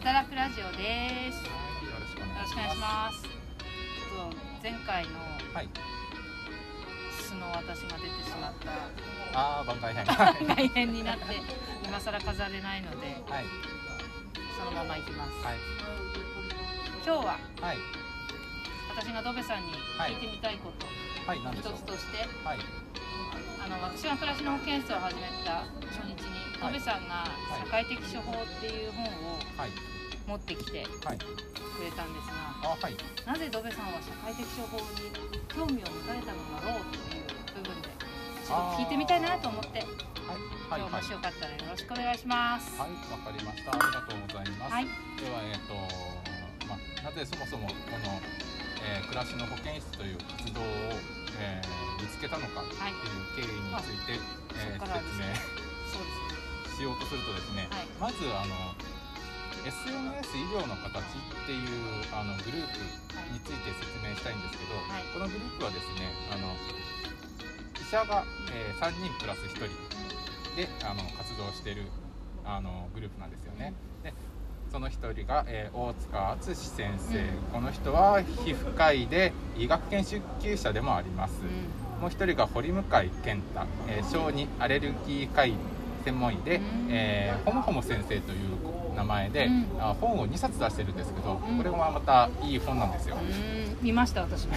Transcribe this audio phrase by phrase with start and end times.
[0.00, 1.44] 働くラジオです。
[1.44, 1.52] よ
[1.92, 3.22] よろしくお願いします。
[3.22, 5.20] ちょっと前回の
[5.52, 5.68] はい。
[7.20, 10.04] 素の私が出てしまったああ、番外編。
[10.04, 10.46] はい。
[10.46, 11.24] 外編になって
[11.84, 13.44] 今更飾れないのではい。
[14.58, 15.32] そのままいきます。
[15.44, 15.56] はい。
[17.04, 17.76] 今日ははい。
[18.96, 20.86] 私がドベさんに聞いてみたいこと、
[21.26, 21.38] はい。
[21.38, 21.84] 一つ。
[21.84, 22.58] としてはい。
[23.62, 25.56] あの私が暮らしの保健室を始めた
[25.92, 27.24] 初日に、はいドベさんが
[27.64, 29.70] 「社会的処方」っていう本をはい。
[30.28, 31.18] 持ってきてはい。
[31.18, 32.94] くれたんですがあ、はい。
[33.26, 35.10] なぜドベさんは社会的処方に
[35.48, 37.24] 興味を持たれたのだろうという
[37.56, 37.88] 部分で
[38.46, 39.88] ちょっと聞いてみたいなと思ってはい。
[40.68, 40.80] 今日はい。
[40.82, 40.90] はい。
[40.92, 42.78] もしよかったらよろしくお願いします。
[42.78, 42.90] はい。
[43.10, 43.72] わかりました。
[43.72, 44.72] ありがとうございます。
[44.74, 44.90] はい、で
[45.32, 45.74] は、えっ、と、
[46.68, 47.74] まあ、なぜそもそもこ
[48.06, 48.20] の、
[48.84, 50.64] えー暮らしの保健室という活動を、
[51.40, 52.92] えー見つけたのかっていうはい
[53.36, 54.12] 経緯について、
[54.54, 54.98] えーそこ
[56.80, 57.86] しようとするとですね、はい。
[58.00, 58.72] まずあの
[59.68, 61.68] SNS 医療の形っていう
[62.16, 62.80] あのグループ
[63.36, 65.04] について説明したいんですけど、はい。
[65.12, 66.56] このグループはですねあの
[67.76, 68.24] 医者が、
[68.56, 69.68] えー3人プラス1人
[70.56, 71.84] であの活動している
[72.46, 73.74] あのグループなんですよね。
[74.02, 74.14] で
[74.72, 77.28] その1人が、えー大塚敦先生、うん。
[77.52, 80.22] この人は皮膚科医で医学研修
[80.56, 81.34] 者でもあります。
[81.44, 82.82] うもう1人が堀向
[83.22, 85.52] 健太、えー小児アレルギー科医
[86.04, 86.62] 専門医で、うん。
[86.90, 89.66] えーホモホモ先生という名前で、うん。
[89.80, 91.56] あ本を2冊出してるんですけど、うん。
[91.58, 93.16] これもまたいい本なんですよ。
[93.80, 94.54] 見ました私も。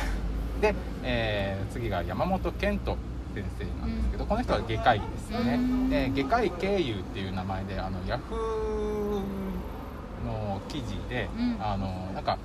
[0.62, 2.98] で、えー次が山本健人
[3.34, 5.90] 先生なんですけど、この人は外科医ですよね、うん。
[5.90, 11.58] で外科医経由っていう名前であのヤフーの記事で、うん。
[11.60, 12.38] あのなんか、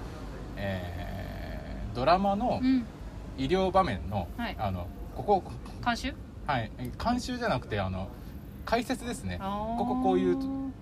[0.56, 0.98] えー
[1.96, 2.86] ドラマのうん、
[3.38, 4.56] 医療場面の,、はい。
[4.58, 5.42] あのここ
[5.84, 6.14] 監修？
[6.46, 6.70] はい。
[7.02, 8.08] 監修じゃなくてあの
[8.68, 9.38] 解説ですね。
[9.40, 10.36] ここここういう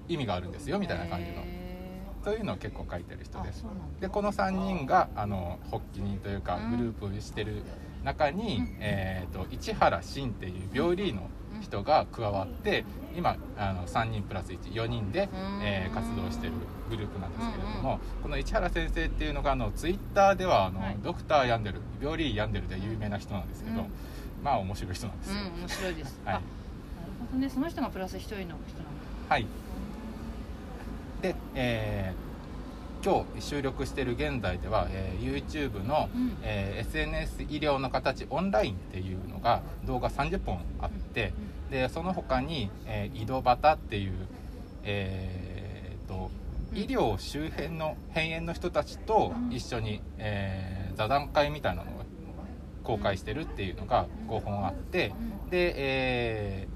[0.08, 1.42] 意味があるんですよみたいな感じの。
[1.44, 3.64] へそういうのを結構書いてる人です。
[4.00, 6.70] でこの3人があの発起人というかうん。
[6.72, 7.62] グループしてる
[8.02, 8.76] 中に、うん。
[8.80, 11.30] えー、と市原真っていう病理の
[11.60, 12.84] 人が加わって
[13.16, 15.28] 今あの3人プラス14人で、
[15.62, 16.54] えー活動してる
[16.90, 20.96] グループなんですけれども、この市原先生っていうのがあのツイッターではあの、はい。
[21.04, 23.90] ドクターヤンデル病理ヤンデルで有名な人なんですけど、うん。
[24.42, 25.34] まあ面白い人なんですよ。
[25.42, 26.20] うん、面白いです。
[26.26, 26.65] はい
[27.30, 27.48] ほどね。
[27.50, 28.58] その人がプラス一人の人なんだ。
[29.28, 29.46] はい。
[31.22, 32.26] で、えー
[33.04, 41.32] 今日収録してる現在では、えー YouTube の、うんえー SNS 医療の形オンラインっていうのが動画30本あって、
[41.70, 44.12] でその他に、えー井戸端っていう、
[44.84, 46.30] えーと
[46.72, 51.94] うん医療周辺の辺縁の人たちとうん一緒に、えー座談会みたいなのを
[52.82, 55.12] 公開してるっていうのが5本あって、
[55.50, 56.75] で、えー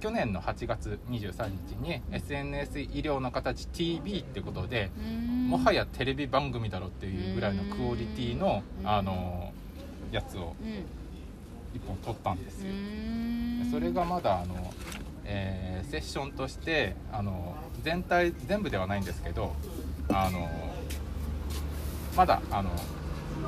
[0.00, 5.48] 去年の8月23日に SNS 医療の形 TV ってことで、うん。
[5.48, 8.88] もはやテレビ番組だろっていうぐらいのクオリティの、うん。
[8.88, 9.52] あの
[10.12, 10.68] やつをうん。
[10.68, 13.70] 1本撮ったんですよ、うん。
[13.70, 14.72] それがまだあの、
[15.24, 19.54] えーセッションとしてあの全体全部ではないんですけど
[20.10, 20.48] あの
[22.14, 22.70] まだあの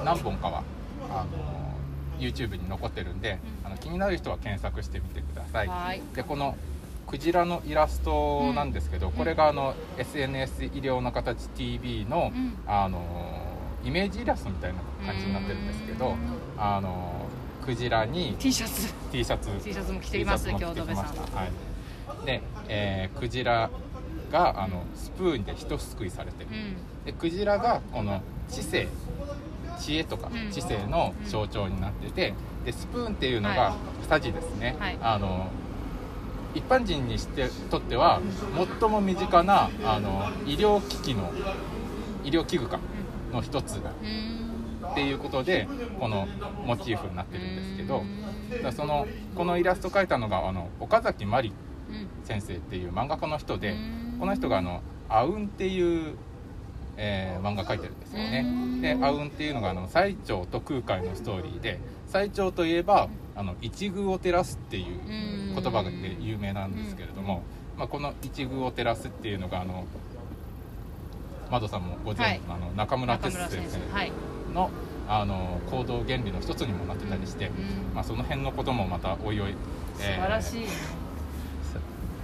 [0.05, 0.63] 何本かは
[1.11, 1.60] あの
[2.21, 3.67] YouTube に残ってるんで、うん。
[3.67, 5.69] あの気になる人は検索してみてください。
[5.69, 6.03] はい。
[6.15, 6.57] でこの
[7.07, 9.13] クジラのイラストなんですけど、ん。
[9.13, 12.55] これがあの SNS 医療の形 TV の、うん。
[12.67, 13.01] あの
[13.85, 16.15] イメージイラストみたいな感じになってるんですけど、
[16.59, 17.27] あの
[17.65, 18.93] クジラに T シャツ。
[19.11, 19.51] T シャツ。
[19.65, 20.49] T シャツも着ています。
[20.51, 21.47] 今日ツも着てきまドベさんは
[22.25, 23.71] い、で、えークジラ
[24.31, 27.05] があのスプーンで一すくいされてる、うん。
[27.05, 28.89] でクジラがこの知性
[29.81, 30.51] 知恵とかうん。
[30.51, 33.77] 知性の象徴になっててでスプーンっていうのはが
[34.09, 34.99] サジですね、はい。
[35.01, 35.49] あの
[36.55, 38.21] 一般人にしてとっては
[38.81, 41.33] 最も身近なあの医療機器の
[42.25, 42.79] 医療器具か
[43.33, 44.91] の一つうん。
[44.91, 45.69] っていうことで
[46.01, 46.27] この
[46.67, 48.03] モチーフになってるんですけど
[48.73, 49.07] その
[49.37, 51.53] このイラスト描いたのがあの岡崎まり
[51.89, 52.09] うん。
[52.25, 54.17] 先生っていう漫画家の人でうん。
[54.21, 56.15] この人があの「あうん」っていう、
[56.97, 58.45] えー漫画描いてるんですよね。
[58.47, 58.81] うん。
[58.81, 61.79] で「あうん」っていうのがあの最澄と空海のストーリーで
[62.09, 65.63] 最澄といえばあの一宮を照らすっていううん。
[65.63, 65.91] 言葉で
[66.21, 67.43] 有名なんですけれども、
[67.77, 69.85] まあ、この一宮を照らすっていうのがあの
[71.51, 72.41] 窓さんもご存知の,、はい。
[72.49, 73.95] あの中村中哲先生生。
[73.95, 74.13] はい。
[74.55, 74.71] の
[75.09, 77.95] あの行動原理の一つにもなってたりして、うん。
[77.95, 79.55] まあ、その辺のこともまたおいおい、
[79.97, 80.67] 素晴らしい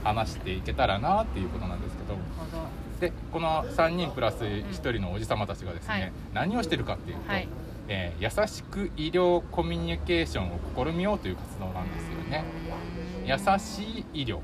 [0.04, 2.14] 話していけたらなっていうことなんですけど。
[2.14, 2.65] なるほど
[3.00, 6.12] でこの3人プラス1人のおじさまたちがですね、はい。
[6.32, 7.48] 何をしてるかっていうと、はい。
[7.88, 12.44] えー優しく医療コミュニケーションを試みようという活動なんですよね。
[13.24, 14.38] 優しい医療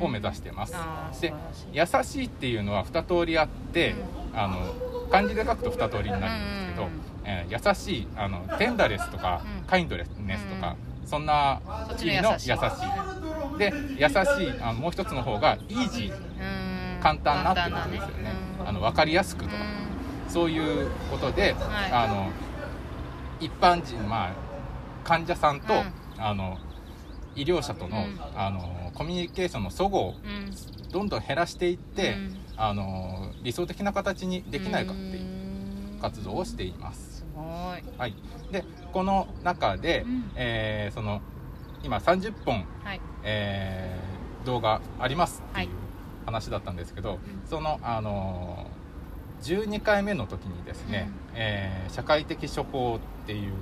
[0.00, 0.74] を目指してます。
[1.20, 1.32] で
[1.72, 3.94] 優しいっていうのは2通りあって、
[4.34, 4.74] あの
[5.10, 6.88] 漢字で書くと2通りになるんですけど、
[7.24, 9.66] えー優しいあのテンダレスとか、うん。
[9.66, 11.60] カインドレスネスとか、うそんな
[12.00, 12.48] 意味の優しい。
[12.48, 14.12] いで優し
[14.56, 16.22] いあのもう一つの方がイージー。
[16.22, 16.27] うん
[17.00, 18.32] 簡単なってことですよね。
[18.64, 19.56] あの分かりやすくとか、
[20.28, 21.92] そういうことで、はい。
[21.92, 22.30] あの
[23.40, 24.32] 一般人まあ
[25.04, 26.22] 患者さんと、うん。
[26.22, 26.58] あの
[27.36, 28.20] 医療者との,、うん。
[28.36, 30.90] あのコミュニケーションの齟齬をうん。
[30.90, 32.36] どんどん減らしていって、うん。
[32.56, 35.98] あの理想的な形にできないかっていううん。
[36.00, 37.18] 活動をしています。
[37.18, 38.14] すはい、
[38.50, 40.30] でこの中で、うん。
[40.36, 41.20] えーその
[41.84, 43.00] 今30本、はい。
[43.22, 45.66] えー動画ありますってはい。
[45.66, 45.70] いう
[46.28, 48.78] 話だったんですけど、んその、あのー
[49.40, 53.52] 12回目の時にですね、えー社会的処方っていう、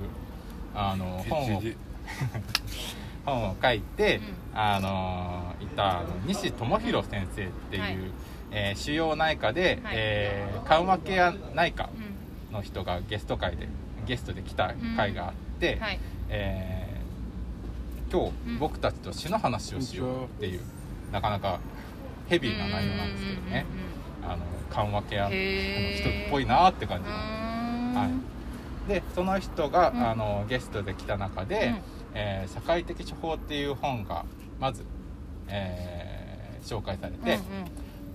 [0.75, 1.61] あの本を
[3.25, 4.19] 本を書いて、
[4.53, 7.95] あのいたあの西智弘先生っていう、はい。
[8.51, 9.93] えー腫瘍内科で、はい。
[9.97, 11.89] えー緩和ケア内科
[12.49, 12.55] うん。
[12.55, 13.67] の人がゲスト会で
[14.05, 15.81] ゲストで来た回があって、うん。
[15.83, 15.99] はい。
[16.29, 18.53] えー今うん。
[18.55, 20.61] 日僕たちと死の話をしようっていう
[21.11, 21.59] なかなか
[22.27, 23.65] ヘビーな内容なんですけどね。
[24.23, 27.09] あの緩和ケアの人っぽいなって感じ。
[27.09, 27.19] うんの
[27.89, 27.95] うん。
[27.95, 28.89] はい。
[28.89, 30.07] でその人が、うん。
[30.07, 31.81] あのゲストで来た中で、うん。
[32.15, 34.25] えー社会的処方」っていう本が
[34.59, 34.83] まず、
[35.47, 37.39] えー紹介されて、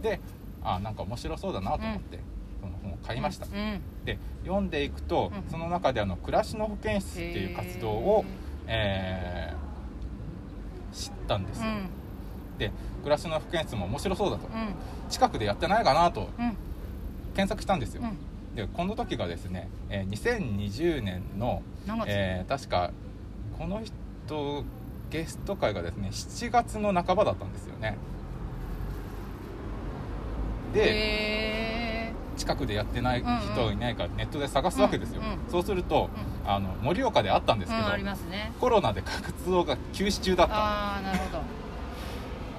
[0.02, 0.20] で
[0.62, 2.18] あなんか面白そうだなと思って、
[2.60, 3.52] その本を買いました、うん。
[3.52, 3.80] うん。
[4.04, 5.50] で読んでいくと、うん。
[5.50, 8.24] その中であの暮らしの保健室っていう活動を、
[8.66, 9.62] えー
[10.94, 11.88] 知ったんですよ、うん
[12.58, 12.70] で
[13.02, 14.46] 暮らしの保健室も面白そうだと。
[14.46, 14.74] うん。
[15.10, 16.28] 近くでやってないかなと。
[16.38, 16.56] うん。
[17.34, 18.54] 検索したんですよ、うん。
[18.54, 21.62] でこの時がですね、えー2020年の、
[22.06, 22.90] えー確か
[23.58, 24.64] この人
[25.10, 27.96] ゲスト会がですね7月の半ばだったんですよね。
[30.74, 36.08] でへ近くでやってない人いないかネットで探すわけですよ、うんうんそうすると
[36.46, 38.52] あの盛岡であったんですけど、ーうんありますね。
[38.60, 40.54] コロナで活動が休止中だった。
[40.54, 41.61] あああなるほど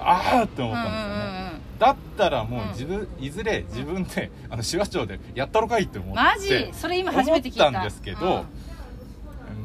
[0.04, 2.68] あーって思ったんですよね、うんうんうんだったらもううん。
[2.68, 6.70] 自分、いずれ自分であの手話町でやったろかいって思ってマジ？
[6.72, 7.68] それ今初めて聞いた。
[7.68, 8.44] んですけど、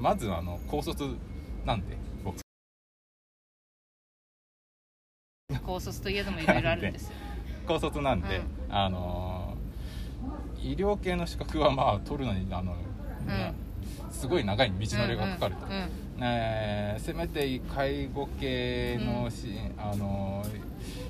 [0.01, 1.03] まずあの高卒
[1.65, 2.37] なんで僕。
[5.49, 7.13] うん高卒といえどもいろいろあるんですよ。
[7.67, 9.53] 高卒なんで、あの
[10.59, 12.75] 医療系の資格はまあ取るのにあの、
[13.27, 13.53] ね
[14.11, 15.89] すごい長い道のりがかかると、うんうんうん
[16.21, 20.45] えーせめて介護系のし、あの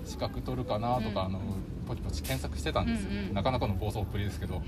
[0.05, 1.25] 資格取るかなとか、うん。
[1.25, 1.39] あの
[1.87, 4.61] ポチポチ検索してたんですよ、うんうんなかなかの暴走っぷりですけど。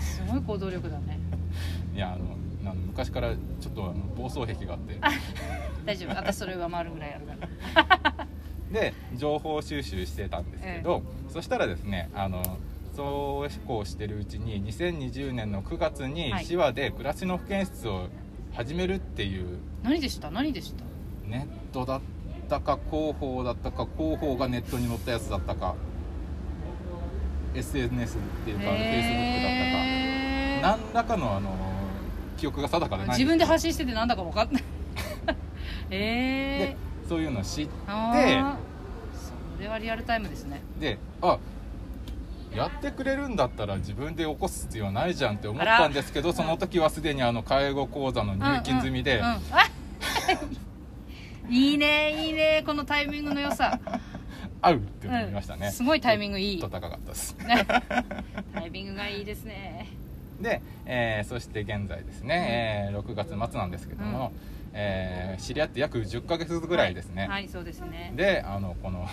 [0.00, 1.18] すごい行動力だね。
[1.94, 4.98] いやあのあの昔からちょっとあの暴走癖があって。
[5.84, 6.16] 大丈夫。
[6.16, 7.34] 私それ上回るぐらいあるか
[8.14, 8.26] ら。
[8.72, 12.42] で情報収集してたんですけど、そしたらですねあの
[12.94, 16.44] そうこうしてるうちに2020年の9月にはい。
[16.46, 18.08] 手話で暮らしの保健室を
[18.58, 19.58] 始めるっていう。
[19.84, 20.32] 何でした？
[20.32, 20.82] 何でした？
[21.28, 22.00] ネットだっ
[22.48, 25.76] たか広報だったか広報がネットに載ったやつだったか。
[27.54, 29.48] SNS っていうか Facebook だ
[30.66, 30.78] ったか。
[30.80, 31.50] 何らかのあの
[32.36, 34.64] 記憶が定かでない自分で発信しててなんだか分かんない。
[35.90, 36.76] えでえ
[37.08, 37.72] そういうのを知って
[39.56, 40.62] それはリアルタイムですね。
[40.80, 41.38] であ
[42.58, 49.40] やってくれるんだったら自分で起こす必要ないじゃんって思ったんですけどその時はすでにあの介護講座の入金済みで、うんうんうん。
[49.52, 49.68] あ
[51.48, 53.80] いいねいいねこのタイミングの良さ
[54.60, 55.72] 合うって思いましたね、うん。
[55.72, 57.36] すごいタイミングいいと高かったです
[58.52, 59.88] タイミングがいいですね
[60.40, 63.70] で、えーそして現在ですね、えー6月末なん。
[63.70, 64.32] ですけども、
[64.72, 69.08] えー知り合って約10ヶ月ぐらいですね、はい、はいそうですねであのこの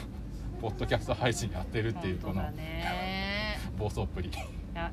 [0.61, 3.04] ポッドキャスト配信やってるっていうこのね
[3.77, 4.29] 暴走っぷり。
[4.29, 4.31] い
[4.73, 4.91] や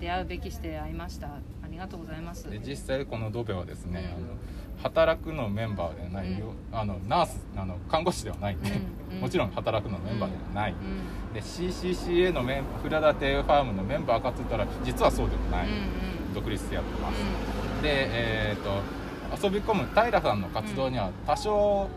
[0.00, 1.26] 出会うべきして会いました。
[1.28, 1.40] あ
[1.70, 2.50] りがとうございます。
[2.50, 4.24] で実際このドベはですね、うん。
[4.24, 4.34] あの
[4.82, 6.38] 働くのメンバーではない、うん。
[6.38, 9.20] よあのナースあの看護師ではないんで、うんうん。
[9.22, 17.14] もちろん働くのメンバーではない、うんで CCCA のメンフラダテファームのメンバーかっつったら実はそうでもない、うん独立でやってます、
[17.80, 18.60] うでえっ、
[19.40, 21.88] と遊び込む平さんの活動には多少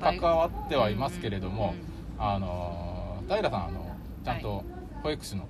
[0.00, 1.88] 関わってはいますけれども、うん
[2.20, 4.64] あの平さんあのちゃんと
[5.02, 5.46] 保育士の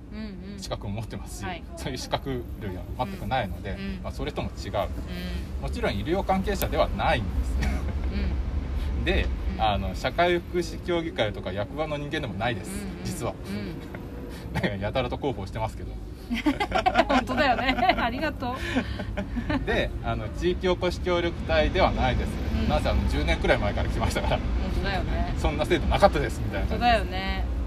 [0.57, 1.63] 資格を持ってますし、はい。
[1.75, 4.71] そういう資格類は全くないので、うんまあ、それとも違う。
[4.71, 7.67] うもちろん医療関係者ではないんです。
[7.67, 9.05] んうん。
[9.05, 9.61] で、うん。
[9.61, 13.33] あの社会福祉協議会とか役場の人間でもないです、実は。
[13.47, 13.79] うん。
[14.53, 15.91] だからやたらと広報してますけど。
[17.09, 17.75] 本当だよね。
[17.97, 19.65] ありがとう。
[19.65, 22.29] であの地域おこし協力隊ではないです、
[22.61, 22.69] うん。
[22.69, 24.37] なぜあの10年くらい前から来ましたから。
[24.37, 24.39] 本
[24.75, 25.33] 当当だよね。
[25.37, 26.67] そんな制度なかったですみたいな。
[26.67, 27.58] 本当だよね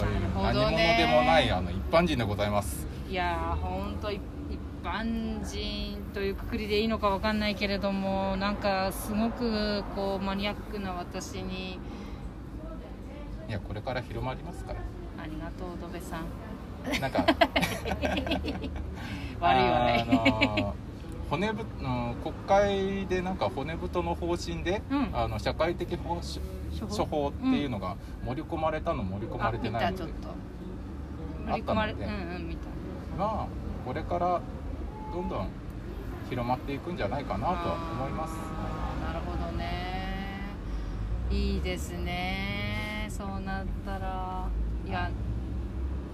[0.00, 2.86] そういう何者でもないあの一般人でございます。
[3.10, 4.20] いやーほんと一
[4.84, 11.78] 般人というくくりでいいのかわかんないけれどもなんかすごくこうマニアックな私に。
[13.48, 14.80] いやこれから広まりますから。
[15.22, 17.00] ありがとうドベさん。
[17.00, 17.24] なんか
[19.40, 20.74] 悪い悪いあの
[21.30, 25.10] 骨ぶうん国会でなんか骨太の方針で、うん。
[25.12, 29.92] あの社会的方処処方っていうのが盛り込まれたの盛り込まれてない。
[29.92, 30.08] のであ見たちょっ
[31.74, 32.56] まれうんうん
[33.18, 33.46] まあ
[33.86, 34.40] これから
[35.12, 35.48] どんどん
[36.28, 38.34] 広まっていくんじゃないかなとは思います。
[39.02, 40.42] なるほどね。
[41.30, 43.06] いいですね。
[43.08, 44.46] そうなったら。
[44.86, 45.10] いや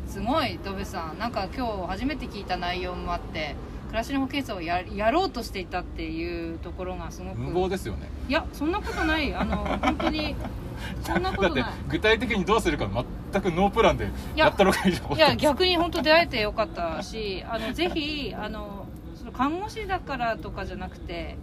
[0.07, 1.19] すごいドベさん。
[1.19, 3.57] なんか今日初めて聞いた内容もあって
[3.95, 7.39] 暮らしの保健室をややろうとしていたっていうところがすごく。
[7.39, 8.09] 無謀ですよね。
[8.29, 9.33] いやそんなことない。
[9.33, 10.35] あの本当に
[11.05, 12.89] そんなこだってとない具体的にどうするか
[13.33, 21.37] 全くノープランでややったのがいいと思いや逆に本当出会えてよかったしあのぜひあのその看護師だからとかじゃなくて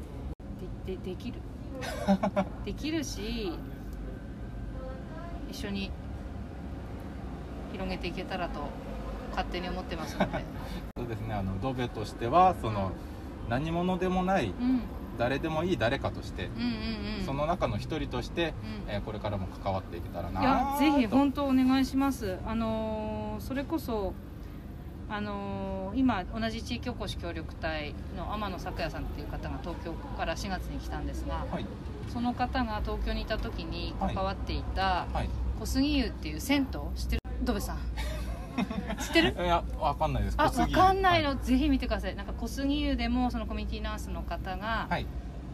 [0.85, 1.39] ででできる。
[2.65, 3.53] できるし
[5.49, 5.89] 一緒に
[7.71, 8.59] 広げていけたらと
[9.31, 10.43] 勝手に思ってますので、
[10.97, 11.33] そうですね。
[11.33, 12.91] あのドベとしてはその
[13.49, 14.81] 何者でもないうん、
[15.17, 17.25] 誰でもいい誰かとして、うんうんうん。
[17.25, 18.53] その中の一人として、
[18.87, 18.93] うん。
[18.93, 22.37] えーこれからも関わっていけたらないやぜひと本当お願いします。
[22.45, 24.13] あのーそれこそ
[25.09, 31.65] あのー今同じ地域おこし協力隊の天野咲也さんっていう方が東京から4月に来たんですがはい。
[32.07, 35.29] その方が東京にいた時に関わっていたはい。
[35.59, 37.21] 小杉湯っていう銭湯知ってる？
[37.43, 37.77] ドベさん
[38.99, 39.35] 知ってる？
[39.37, 40.35] いやわかんないです。
[40.37, 42.15] あわかんないの、はぜひ見てください。
[42.15, 45.05] なんか小杉湯でもそのコミュニティナースの方が、はい。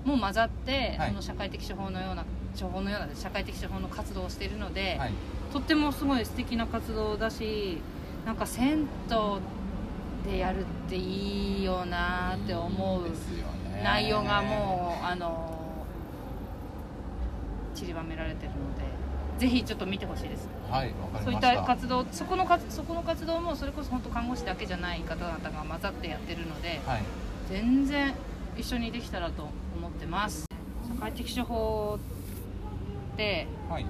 [0.06, 1.10] もう混ざって、はい。
[1.10, 2.25] その社会的処方のような
[2.60, 5.12] 処方のような社会的処方の活動をしているので、はい。
[5.54, 7.82] とってもすごい素敵な活動だし
[8.25, 8.86] なんか銭湯
[10.30, 13.04] でやるっていいよなって思う。
[13.84, 15.56] 内容がもうあの
[17.75, 18.84] 散りばめられてるので
[19.38, 20.48] ぜひちょっと見てほしいです。
[20.70, 27.01] はいわかりそういったた活動そこの活そこの活動もそれこそ本当看護師だけじゃない方々が混ざってやってるのではい。
[27.50, 28.13] 全然
[28.58, 30.46] 一緒にできたらと思ってます。
[30.88, 32.00] 社会的処方
[33.13, 33.86] ってはい。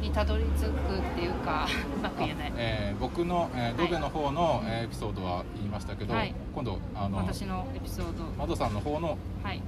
[0.00, 2.52] にたどり着くっていうか うまく言えない。
[2.56, 6.34] えー僕の、えードベの方の、えーエピソードは言いましたけど、はい。
[6.54, 8.24] 今度あの私のエピソード。
[8.38, 9.60] 窓さんの方のはい。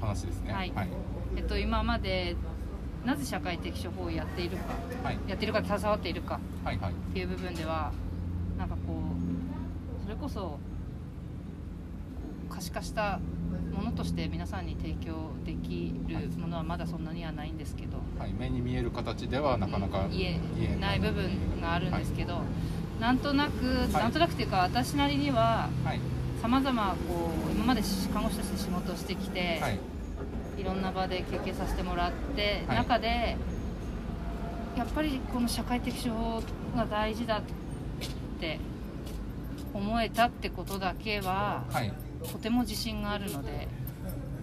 [0.00, 0.52] 話ですね。
[0.52, 0.72] はい。
[0.74, 0.88] はい。
[1.36, 2.36] えっと今まで
[3.04, 5.18] なぜ社会的処方をやっているかはい。
[5.26, 6.92] やっているか携わっているかはいはい。
[6.92, 7.92] っていう部分では
[8.58, 8.94] なんかこ
[10.00, 10.58] うそれこそ
[12.48, 13.18] 可視化した
[13.74, 21.00] ものとして皆さんに提供できるものはまだそんなにはないんですけどはい、目に見える形ではなかなか言え言えない。
[21.00, 22.42] 部分があるんですけど、
[23.00, 26.00] なんとなく、なんとなくっていうか私なりにははい。
[26.40, 26.94] さまざま
[27.52, 27.82] 今まで
[28.12, 29.78] 看護師として仕事をしてきて、はい
[30.62, 32.76] いろんな場で経験させてもらって、はい。
[32.76, 33.36] 中で
[34.76, 36.40] やっぱりこの社会的手法
[36.76, 37.42] が大事だっ
[38.40, 38.60] て
[39.74, 41.92] 思えたってことだけははい、
[42.22, 43.68] とても自信があるので、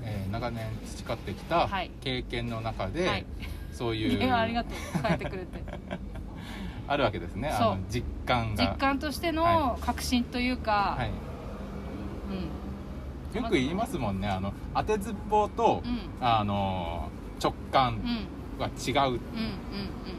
[0.04, 1.90] えー長年培ってきたはい。
[2.02, 3.26] 経験の中で、はい。
[3.72, 5.02] そういういやありがとう。
[5.02, 5.48] 変えてくれて。
[6.88, 7.56] あるわけですね。
[7.58, 7.72] そう。
[7.72, 8.64] あの実感が。
[8.66, 11.12] 実感としてのは確信というか、はい、う
[12.34, 12.59] ん
[13.34, 14.28] よく言いますもんね。
[14.28, 16.00] あの当てずっぽうと、うん。
[16.26, 17.10] あの
[17.42, 18.00] 直感うん。
[18.00, 18.02] う。
[18.02, 18.28] ん
[18.60, 19.20] は違ううんうん。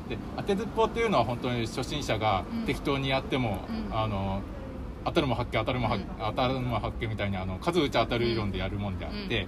[0.09, 2.67] で当てずっぽうっていうのは本当に初心者がうん。
[2.67, 3.97] 適当にやっても、うん。
[3.97, 4.43] あの
[5.05, 6.09] 当たるも発見当たるも発、うん。
[6.19, 9.47] 当たるも発見みたいにあの数打ち当たる理論でやるもんであって、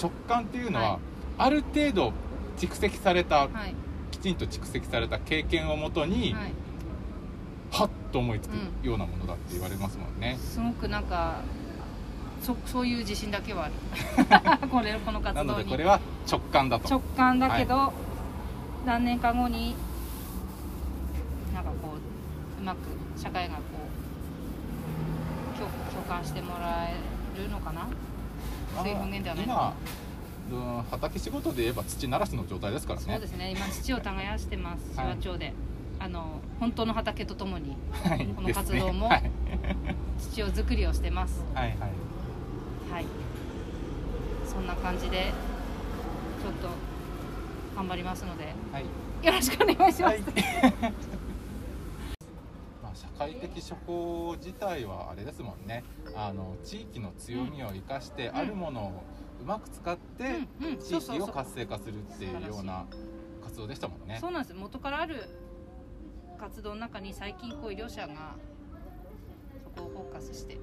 [0.00, 0.98] 直感っていうのは、はい。
[1.38, 2.12] ある程度
[2.56, 3.74] 蓄積された、うんはい。
[4.10, 6.52] きちんと蓄積された経験をもとに、はい。
[7.70, 8.52] はっと思いつく
[8.82, 11.42] うようなものだって言われますもんね、すごくなんか
[12.42, 13.74] そそういう自信だけはある。
[14.68, 15.58] これこの活な動に。
[15.58, 16.88] のでこれは直感だと。
[16.88, 17.92] 直感だけど、
[18.86, 19.74] 何年か後に
[21.54, 21.94] なんかこ
[22.58, 22.78] ううまく
[23.20, 23.60] 社会がこ
[25.54, 26.94] う共共感してもらえ
[27.38, 27.86] るのかな？
[28.76, 29.44] そういう表現ではない。
[29.44, 29.74] 今
[30.50, 33.06] うん畑仕事で言えば土ならしの状態ですからね。
[33.06, 33.50] そうですね。
[33.50, 34.98] 今土を耕してます。
[34.98, 35.16] はい。
[35.16, 35.52] 町で、
[35.98, 38.26] あの本当の畑とともにはい。
[38.28, 39.30] この活動もはい。
[40.32, 41.44] 土を作りをしてます。
[41.54, 41.76] はいはい
[42.98, 43.06] はい。
[44.44, 45.32] そんな感じで
[46.42, 46.68] ちょっと
[47.76, 48.84] 頑張りますのではい。
[49.24, 50.20] よろしくお願いします、はい。
[52.82, 55.84] まあ、社会的処方自体はあれですもんね。
[56.16, 58.36] あの地域の強みを生かして、ん。
[58.36, 59.04] あるものを
[59.40, 60.24] うまく使って
[60.60, 60.78] うんうん。
[60.78, 62.86] 地域を活性化するっていうような
[63.44, 64.18] 活動でしたもんね。
[64.20, 64.54] そうなんです。
[64.54, 65.28] 元からある
[66.36, 68.34] 活動の中に最近こう医療者が
[69.62, 70.58] そこをフォーカスして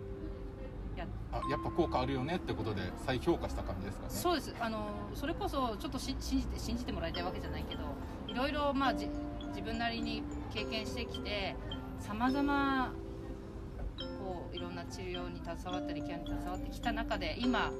[1.35, 4.09] あやっぱ効果あるよねってことで再評価した感じですかね。
[4.09, 4.55] そうです。
[4.59, 7.81] あのそれこそちょっとし信じて信じてもらいたいわけじゃないけど
[8.27, 9.09] いろいろまあじ
[9.49, 10.23] 自分なりに
[10.53, 11.55] 経験してきて
[11.99, 12.93] さまざま
[14.19, 17.71] こういろんな治療に携わったりケアに携わってきた中で今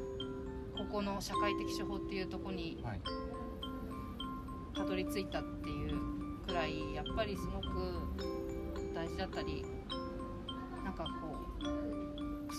[0.78, 3.02] ここの社会的処方っていうところにはい。
[4.76, 5.98] たどり着いたっていう
[6.46, 7.66] くらいやっぱりすごく
[8.94, 9.66] 大事だったり
[10.84, 11.25] なんかこう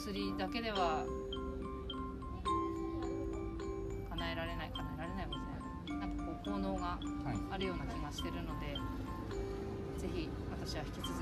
[0.06, 1.04] 薬だけでは
[4.10, 6.98] 叶えられない叶えられないわけじゃなんかこう効能がは
[7.32, 7.36] い。
[7.50, 8.76] あるような気がしてるので
[9.98, 11.16] ぜひ私は引き続き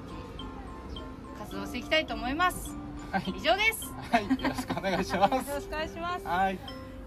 [1.39, 2.77] 活動していきたいと思います。
[3.11, 3.25] はい。
[3.37, 3.85] 以上です。
[3.85, 4.43] よはい。
[4.43, 5.55] よろしくお願いします。
[5.55, 6.27] ろしくお願いします。
[6.27, 6.59] はい。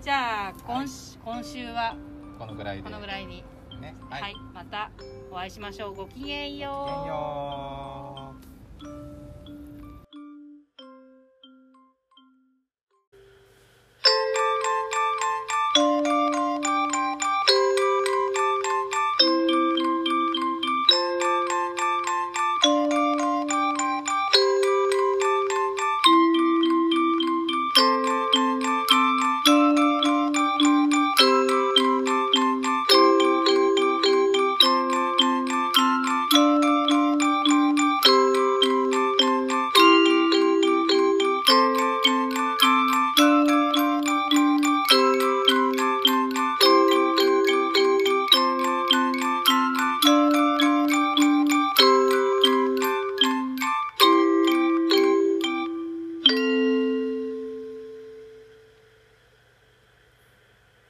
[0.01, 1.96] じゃあ今週今週は
[2.39, 2.84] このぐらいで。
[2.84, 3.43] このぐらいに。
[3.79, 3.96] ね。
[4.10, 4.89] はい、また
[5.31, 5.96] お会いしましょう。
[5.96, 7.66] ごきげんよう